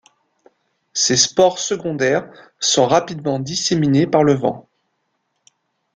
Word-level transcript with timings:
Ces 0.93 1.15
spores 1.15 1.59
secondaires 1.59 2.27
sont 2.59 2.87
rapidement 2.87 3.37
disséminées 3.37 4.07
par 4.07 4.23
le 4.23 4.33
vent. 4.33 4.67